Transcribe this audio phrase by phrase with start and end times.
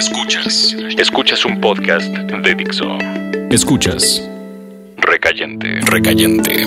[0.00, 0.74] Escuchas.
[0.96, 2.86] Escuchas un podcast de Dixo.
[3.50, 4.26] Escuchas.
[4.96, 5.78] Recayente.
[5.82, 6.66] Recayente.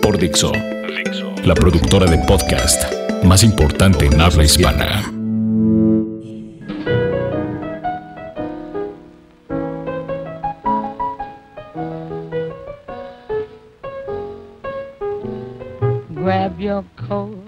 [0.00, 0.52] Por Dixo.
[0.52, 1.34] Dixo.
[1.44, 2.84] La productora de podcast
[3.24, 5.02] más importante en habla hispana.
[16.14, 17.41] Grab your coat,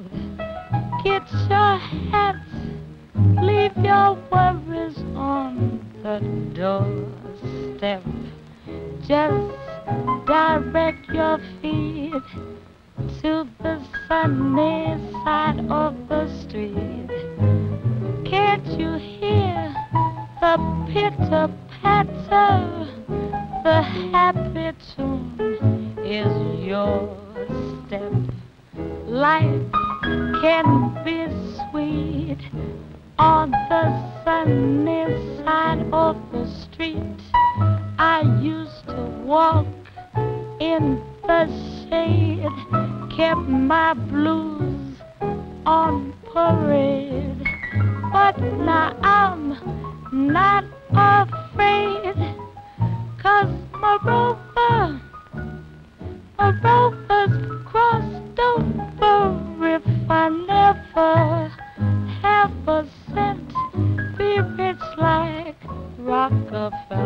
[66.24, 66.70] Rockefeller.
[66.90, 67.03] Uh,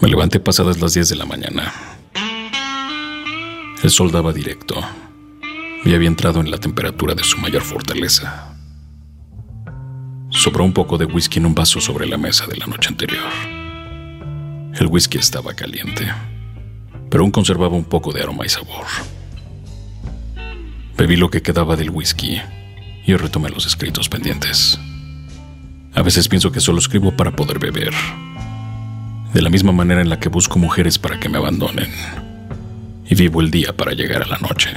[0.00, 1.70] Me levanté pasadas las 10 de la mañana.
[3.82, 4.76] El sol daba directo
[5.84, 8.56] y había entrado en la temperatura de su mayor fortaleza.
[10.30, 13.28] Sobró un poco de whisky en un vaso sobre la mesa de la noche anterior.
[14.80, 16.10] El whisky estaba caliente,
[17.10, 18.86] pero aún conservaba un poco de aroma y sabor.
[20.96, 22.40] Bebí lo que quedaba del whisky
[23.06, 24.78] y retomé los escritos pendientes.
[25.94, 27.92] A veces pienso que solo escribo para poder beber,
[29.32, 31.90] de la misma manera en la que busco mujeres para que me abandonen,
[33.08, 34.70] y vivo el día para llegar a la noche.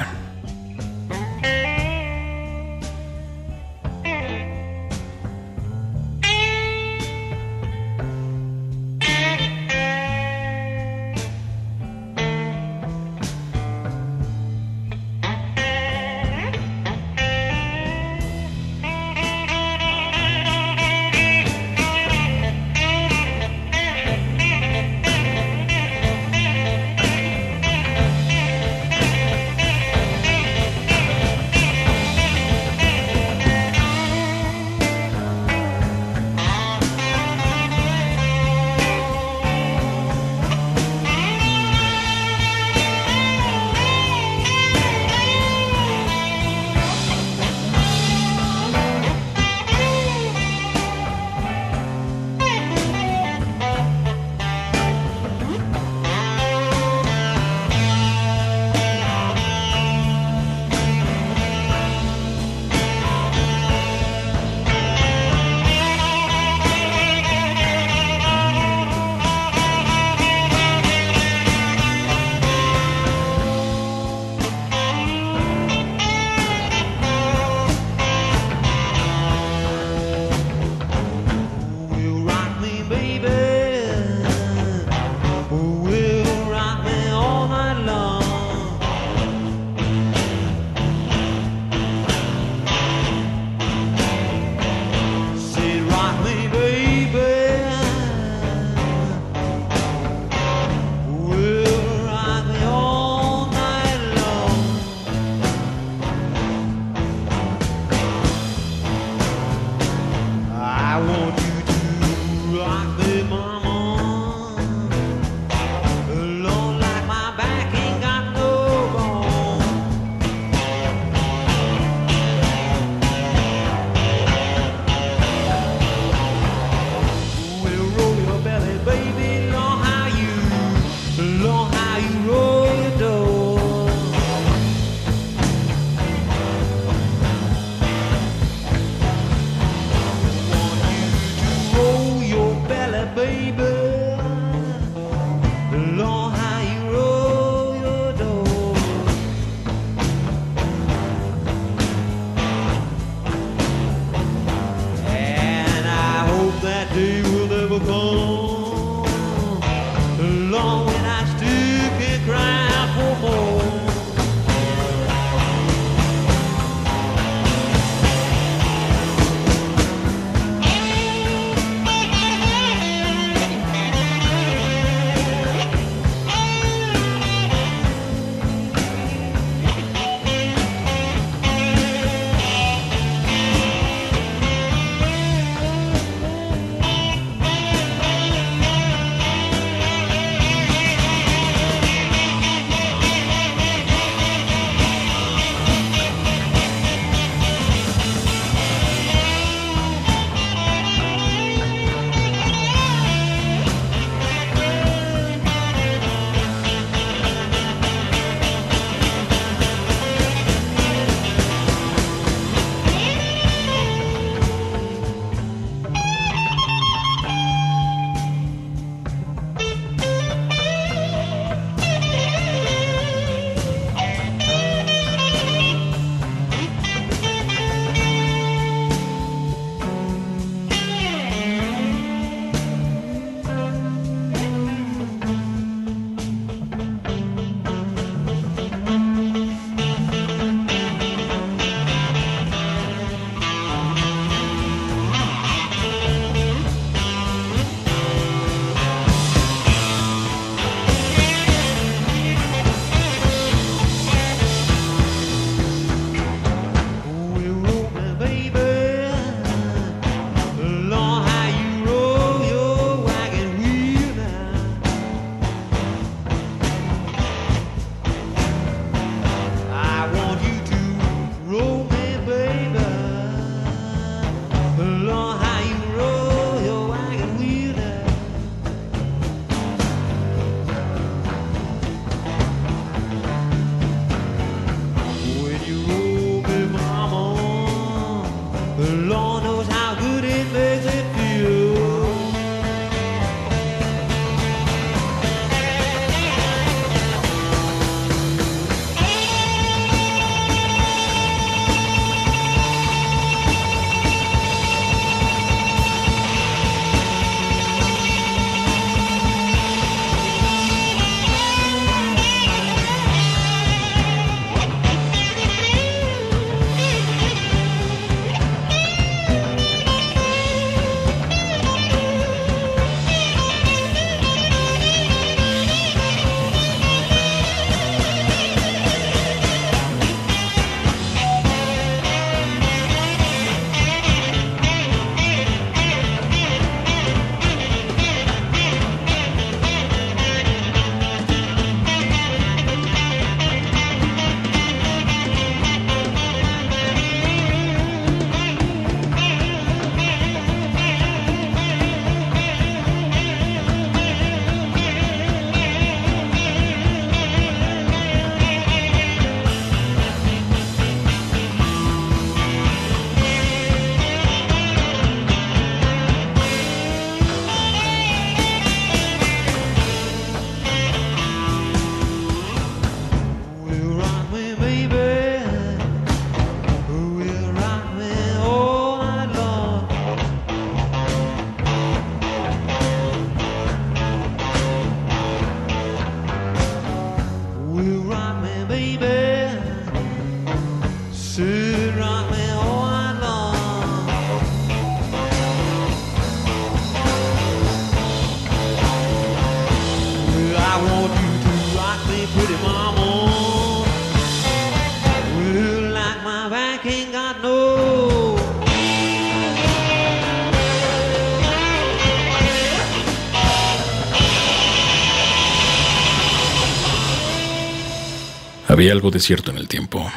[418.68, 420.10] Había algo de cierto en el tiempo.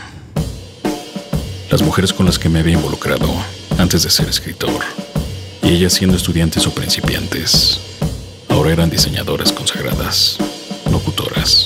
[1.71, 3.28] Las mujeres con las que me había involucrado
[3.78, 4.80] antes de ser escritor,
[5.62, 7.80] y ellas siendo estudiantes o principiantes,
[8.49, 10.38] ahora eran diseñadoras consagradas,
[10.88, 11.63] locutoras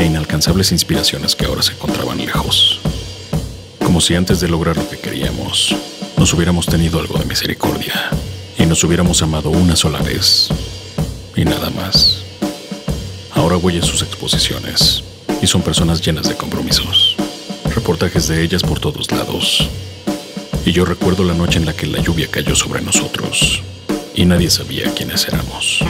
[0.00, 2.80] e inalcanzables inspiraciones que ahora se encontraban lejos.
[3.84, 5.76] Como si antes de lograr lo que queríamos,
[6.16, 8.08] nos hubiéramos tenido algo de misericordia
[8.58, 10.48] y nos hubiéramos amado una sola vez
[11.36, 12.22] y nada más.
[13.34, 15.04] Ahora a sus exposiciones
[15.42, 17.16] y son personas llenas de compromisos.
[17.74, 19.68] Reportajes de ellas por todos lados.
[20.64, 23.62] Y yo recuerdo la noche en la que la lluvia cayó sobre nosotros
[24.14, 25.84] y nadie sabía quiénes éramos.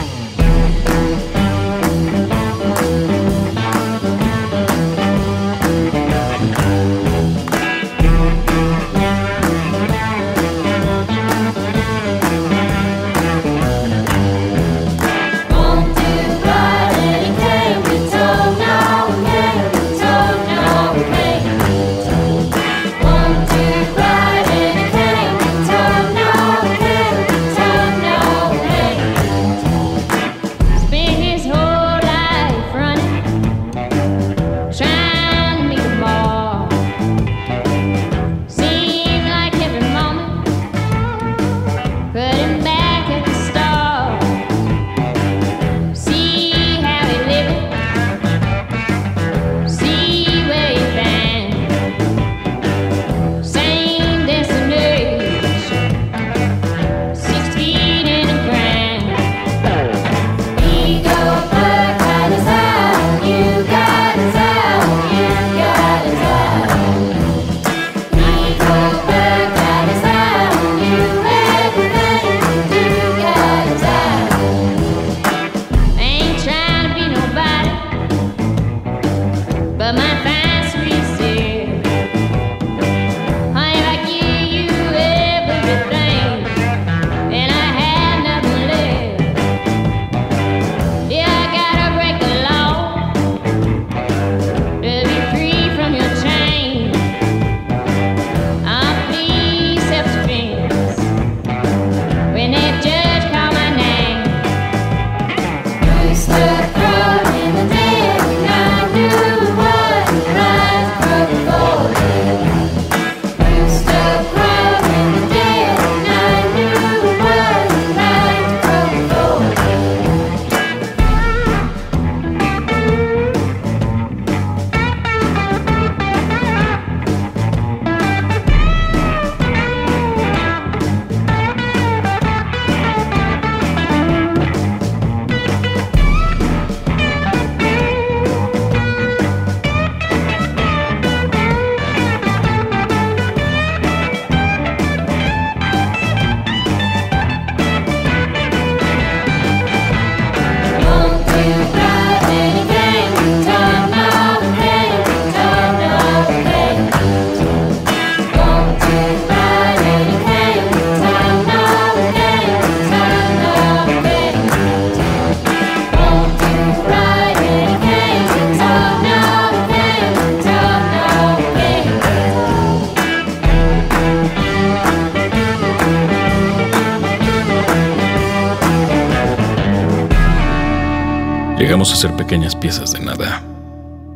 [182.30, 183.42] Pequeñas piezas de nada.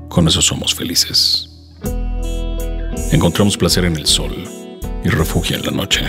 [0.09, 1.51] Con eso somos felices.
[3.11, 4.33] Encontramos placer en el sol
[5.05, 6.05] y refugio en la noche.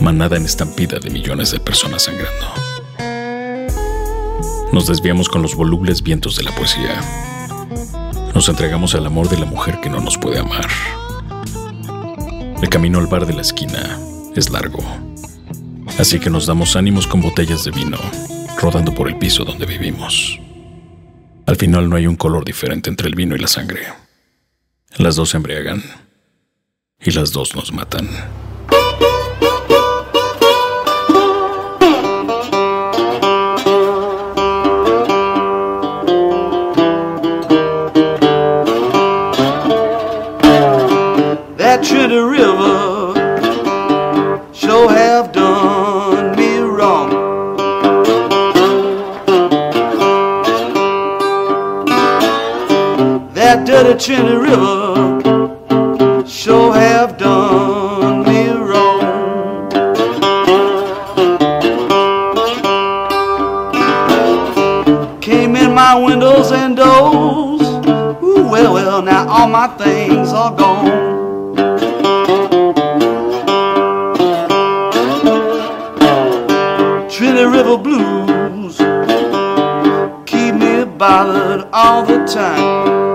[0.00, 2.46] Manada en estampida de millones de personas sangrando.
[4.70, 7.00] Nos desviamos con los volubles vientos de la poesía.
[8.34, 10.68] Nos entregamos al amor de la mujer que no nos puede amar.
[12.60, 13.98] El camino al bar de la esquina
[14.36, 14.84] es largo.
[15.98, 17.96] Así que nos damos ánimos con botellas de vino,
[18.60, 20.38] rodando por el piso donde vivimos.
[21.48, 23.80] Al final no hay un color diferente entre el vino y la sangre.
[24.98, 25.82] Las dos se embriagan
[27.00, 28.06] y las dos nos matan.
[41.56, 42.97] That Trinity River
[53.98, 59.70] Trinity River sure have done me wrong.
[65.20, 67.62] Came in my windows and doors.
[68.22, 71.56] Ooh, well, well, now all my things are gone.
[77.10, 78.78] Trinity River blues
[80.24, 83.07] keep me bothered all the time.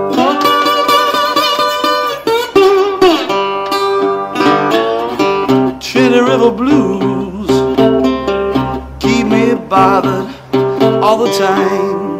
[11.37, 12.19] Time.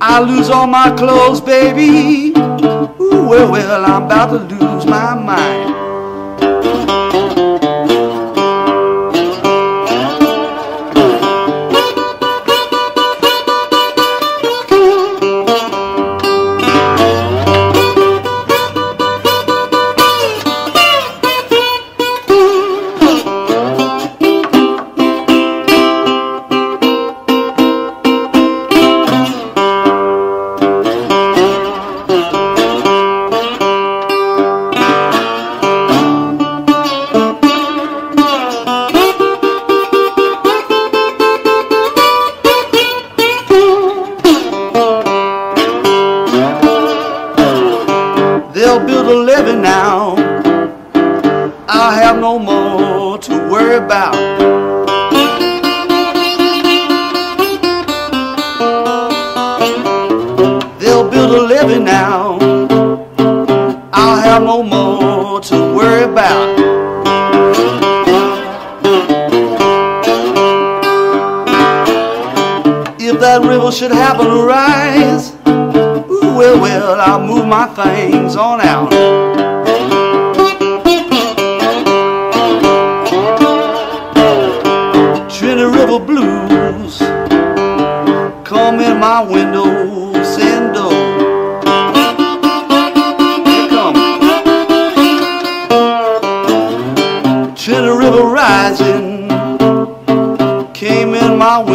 [0.00, 2.32] I lose all my clothes, baby.
[2.36, 5.14] Ooh, well, well, I'm about to lose my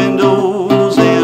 [0.03, 1.23] windows and.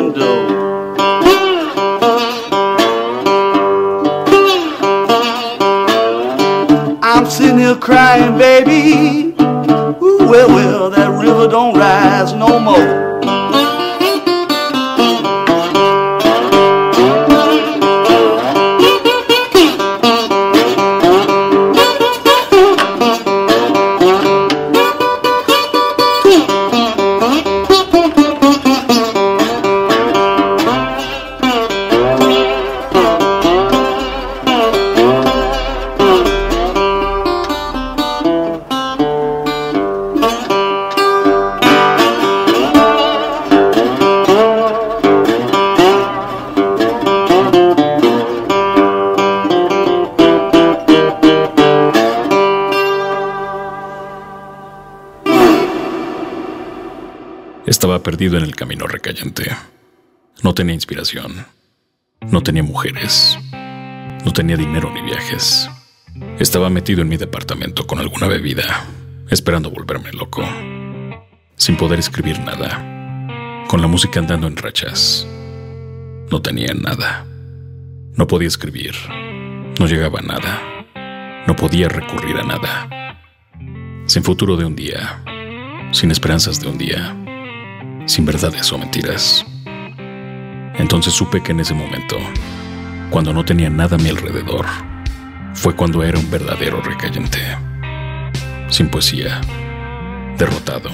[7.01, 9.33] I'm sitting here crying, baby.
[9.41, 13.08] Ooh, well, well, that river don't rise no more.
[58.19, 59.49] Perdido en el camino recayente.
[60.43, 61.45] No tenía inspiración.
[62.29, 63.39] No tenía mujeres.
[64.25, 65.69] No tenía dinero ni viajes.
[66.37, 68.85] Estaba metido en mi departamento con alguna bebida,
[69.29, 70.43] esperando volverme loco.
[71.55, 73.65] Sin poder escribir nada.
[73.69, 75.25] Con la música andando en rachas.
[76.29, 77.25] No tenía nada.
[78.17, 78.95] No podía escribir.
[79.79, 81.45] No llegaba a nada.
[81.47, 83.17] No podía recurrir a nada.
[84.07, 85.23] Sin futuro de un día.
[85.93, 87.15] Sin esperanzas de un día
[88.09, 89.45] sin verdades o mentiras.
[90.79, 92.17] Entonces supe que en ese momento,
[93.11, 94.65] cuando no tenía nada a mi alrededor,
[95.53, 97.39] fue cuando era un verdadero recayente.
[98.69, 99.41] Sin poesía,
[100.37, 100.89] derrotado,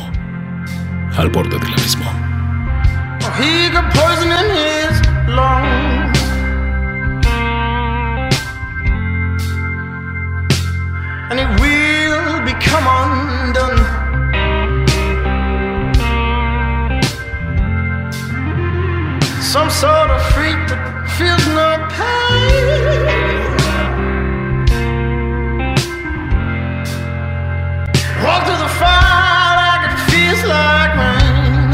[1.16, 2.12] al borde del abismo.
[11.28, 13.35] And it will become undone.
[19.56, 23.56] Some sort of freak that feels no pain.
[28.22, 31.72] Walk through the fire like it feels like rain.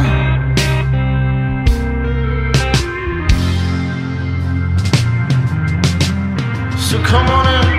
[6.77, 7.70] So come on in.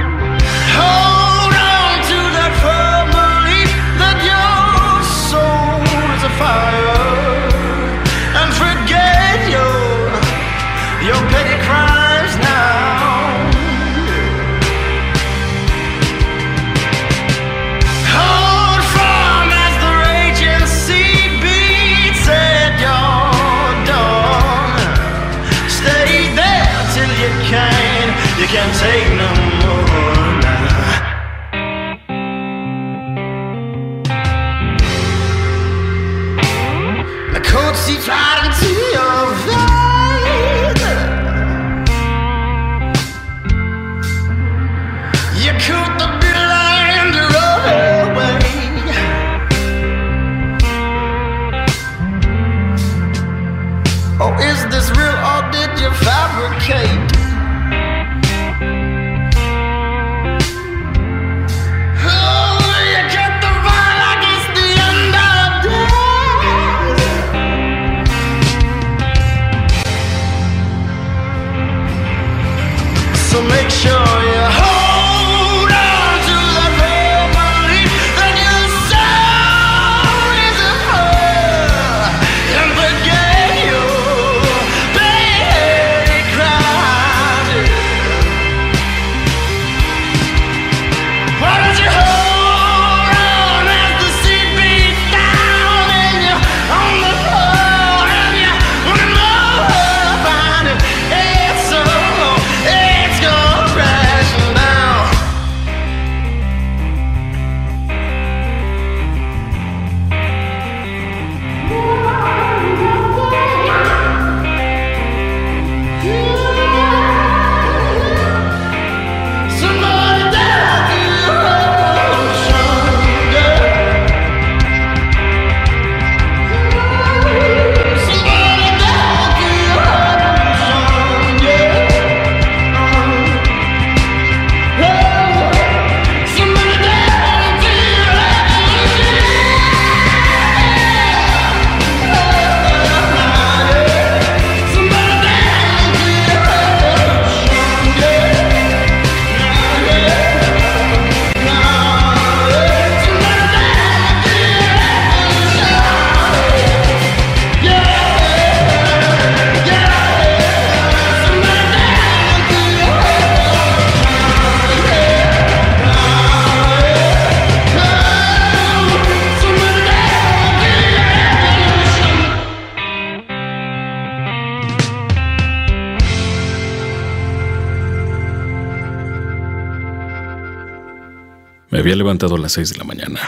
[182.13, 183.21] Levantado a las seis de la mañana.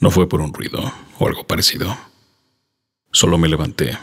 [0.00, 1.94] No fue por un ruido o algo parecido.
[3.12, 3.98] Solo me levanté.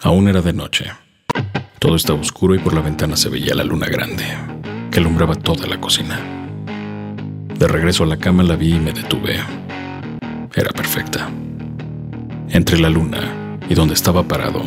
[0.00, 0.92] Aún era de noche.
[1.78, 4.26] Todo estaba oscuro y por la ventana se veía la luna grande,
[4.90, 6.20] que alumbraba toda la cocina.
[7.58, 9.40] De regreso a la cama la vi y me detuve.
[10.54, 11.30] Era perfecta.
[12.50, 14.62] Entre la luna y donde estaba parado,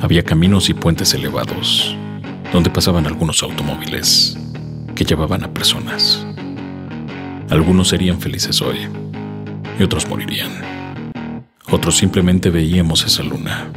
[0.00, 1.96] había caminos y puentes elevados,
[2.52, 4.38] donde pasaban algunos automóviles
[4.94, 6.24] que llevaban a personas.
[7.50, 8.76] Algunos serían felices hoy
[9.78, 10.50] y otros morirían.
[11.70, 13.68] Otros simplemente veíamos esa luna,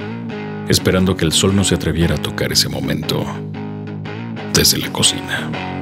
[0.68, 3.26] esperando que el sol no se atreviera a tocar ese momento
[4.54, 5.79] desde la cocina.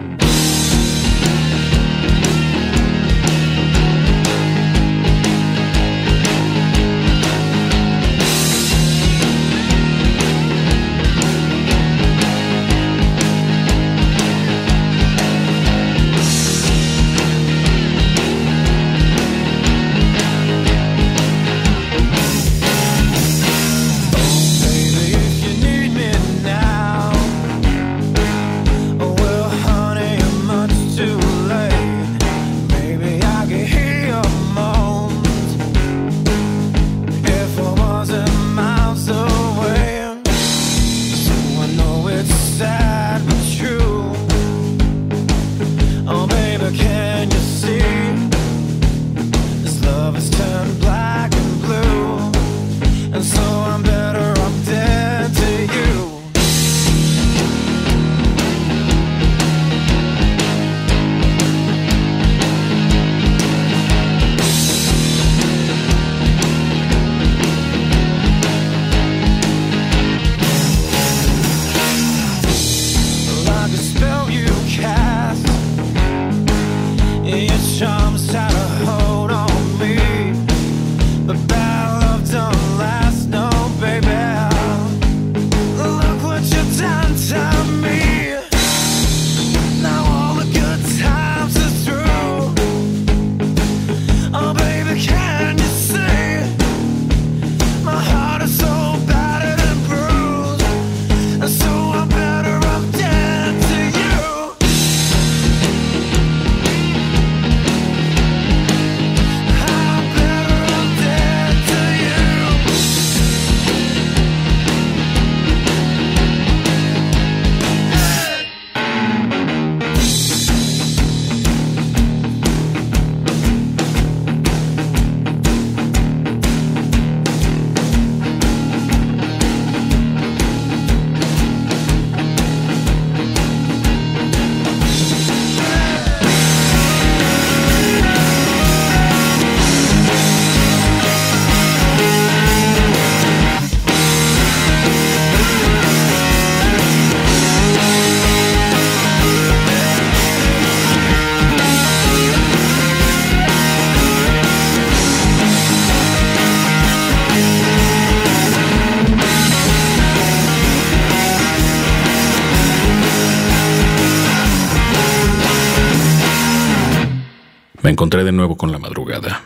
[167.97, 169.43] Encontré de nuevo con la madrugada.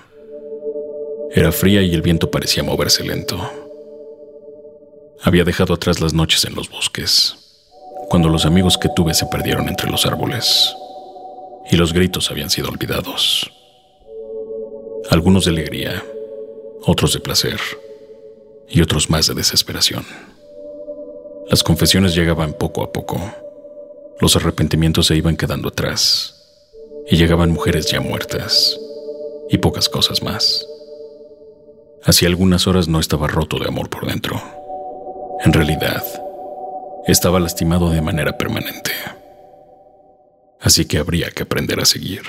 [1.33, 3.39] Era fría y el viento parecía moverse lento.
[5.23, 7.33] Había dejado atrás las noches en los bosques,
[8.09, 10.75] cuando los amigos que tuve se perdieron entre los árboles,
[11.71, 13.49] y los gritos habían sido olvidados.
[15.09, 16.03] Algunos de alegría,
[16.85, 17.57] otros de placer,
[18.67, 20.05] y otros más de desesperación.
[21.49, 23.17] Las confesiones llegaban poco a poco,
[24.19, 26.40] los arrepentimientos se iban quedando atrás,
[27.11, 28.79] y llegaban mujeres ya muertas,
[29.49, 30.65] y pocas cosas más.
[32.05, 34.41] Hacía algunas horas no estaba roto de amor por dentro.
[35.43, 36.03] En realidad,
[37.05, 38.91] estaba lastimado de manera permanente.
[40.61, 42.21] Así que habría que aprender a seguir.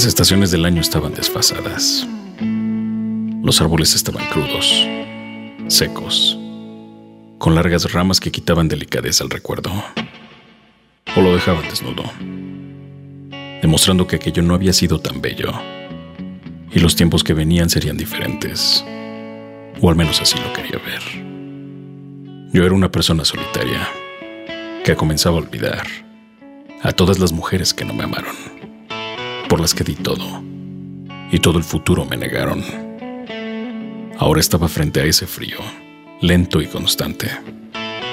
[0.00, 2.08] Las estaciones del año estaban desfasadas.
[2.40, 4.88] Los árboles estaban crudos,
[5.68, 6.38] secos,
[7.36, 9.70] con largas ramas que quitaban delicadeza al recuerdo.
[11.14, 12.04] O lo dejaban desnudo,
[13.60, 15.52] demostrando que aquello no había sido tan bello
[16.72, 18.82] y los tiempos que venían serían diferentes.
[19.82, 21.02] O al menos así lo quería ver.
[22.54, 23.86] Yo era una persona solitaria
[24.82, 25.86] que comenzaba a olvidar
[26.80, 28.59] a todas las mujeres que no me amaron,
[29.50, 30.24] por las que di todo
[31.32, 32.62] y todo el futuro me negaron.
[34.16, 35.58] Ahora estaba frente a ese frío,
[36.20, 37.28] lento y constante,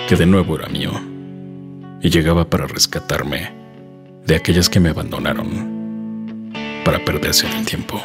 [0.09, 0.91] que de nuevo era mío,
[2.01, 3.51] y llegaba para rescatarme
[4.25, 6.51] de aquellas que me abandonaron,
[6.83, 8.01] para perderse en el tiempo.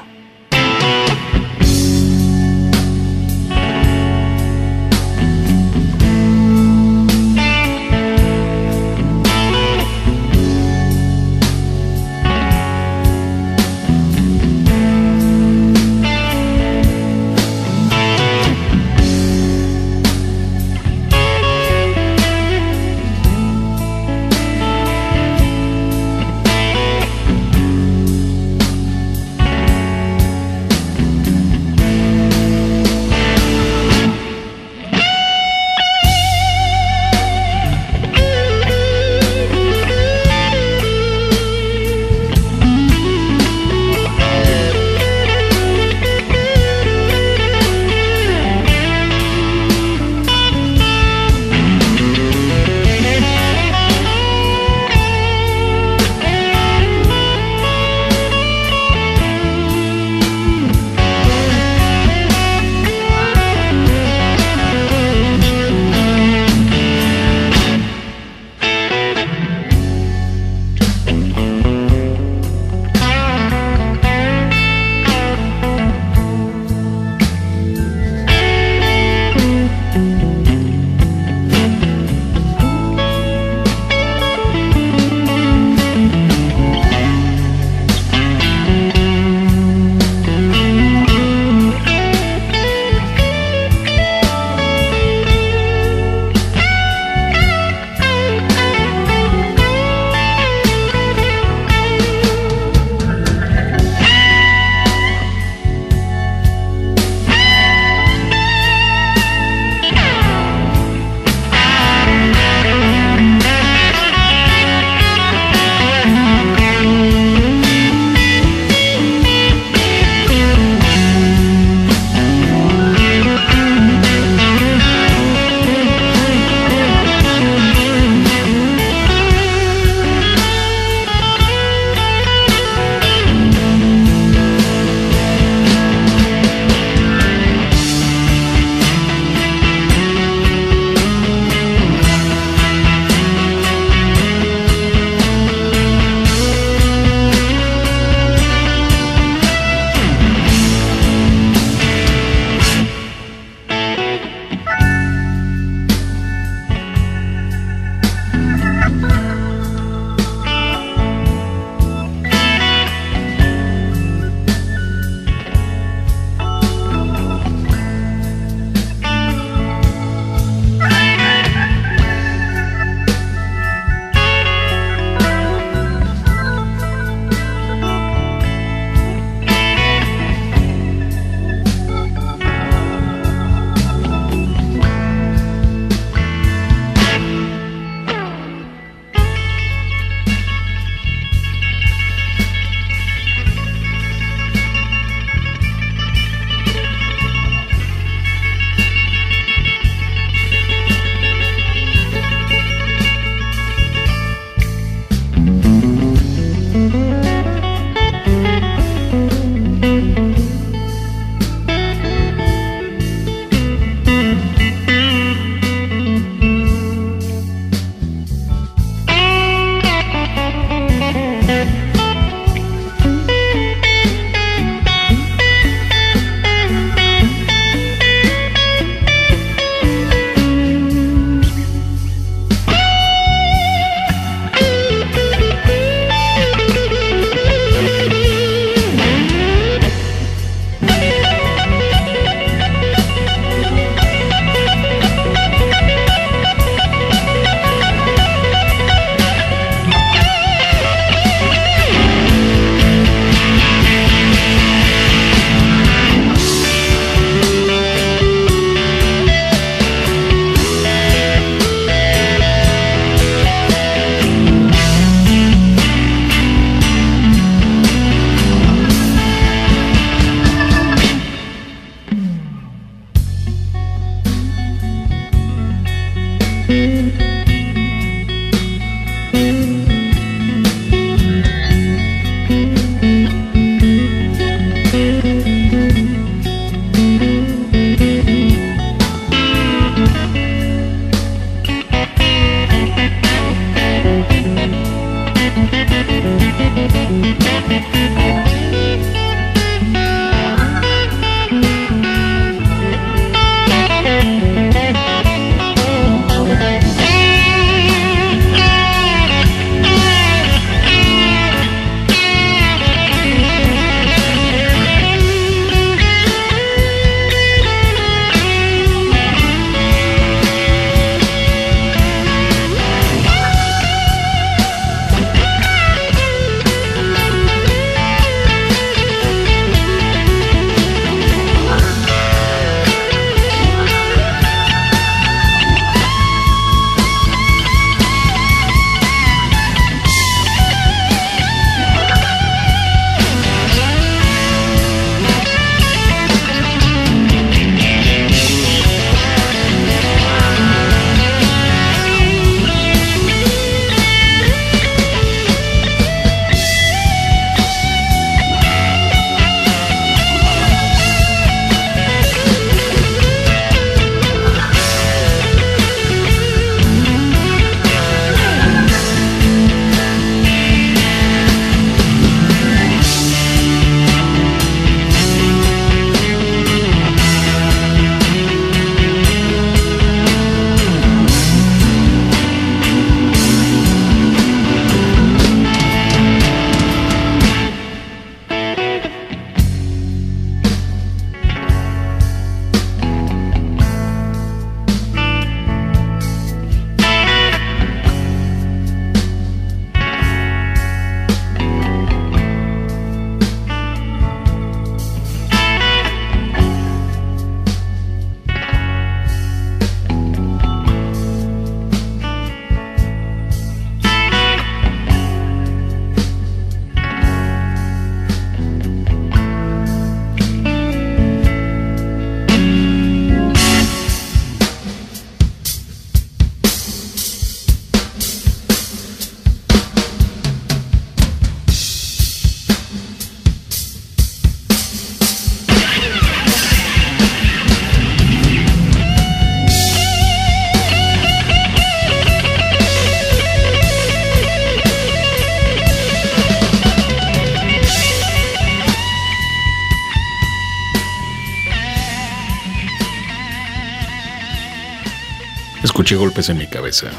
[456.13, 457.11] Escuché golpes en mi cabeza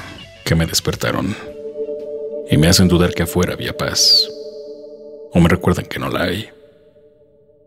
[0.45, 1.35] que me despertaron
[2.47, 4.29] y me hacen dudar que afuera había paz.
[5.33, 6.51] O me recuerdan que no la hay.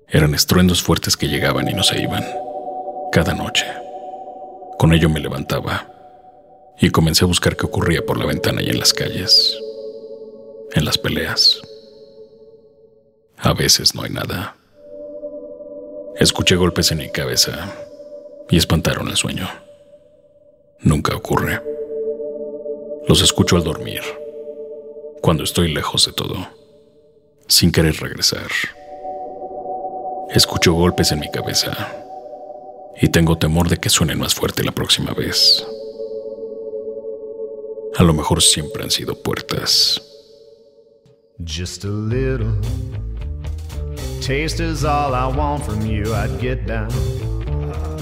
[0.07, 2.24] Eran estruendos fuertes que llegaban y no se iban,
[3.11, 3.66] cada noche.
[4.79, 5.93] Con ello me levantaba
[6.81, 9.59] y comencé a buscar qué ocurría por la ventana y en las calles,
[10.74, 11.61] en las peleas.
[13.39, 14.55] A veces no hay nada.
[16.20, 17.72] Escuché golpes en mi cabeza
[18.49, 19.66] y espantaron el sueño.
[20.81, 21.62] Nunca ocurre.
[23.09, 24.03] Los escucho al dormir,
[25.22, 26.49] cuando estoy lejos de todo,
[27.49, 28.49] sin querer regresar.
[30.31, 31.93] Escucho golpes en mi cabeza
[33.01, 35.64] y tengo temor de que suenen más fuerte la próxima vez.
[37.97, 40.03] A lo mejor siempre han sido puertas.
[41.45, 42.53] Just a little
[44.20, 46.12] taste is all I want from you.
[46.14, 46.91] I'd get down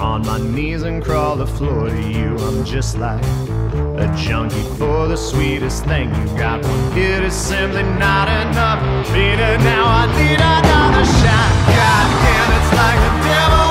[0.00, 2.36] on my knees and crawl the floor to you.
[2.38, 6.62] I'm just like a junkie for the sweetest thing you got.
[6.64, 8.80] One hit is simply not enough.
[9.12, 11.50] Beat now, I need another shot.
[11.78, 13.63] God damn, it's like the devil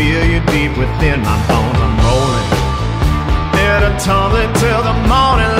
[0.00, 1.78] feel you deep within my bones.
[1.84, 2.48] I'm rolling.
[3.52, 5.59] Hit a tumbling till the morning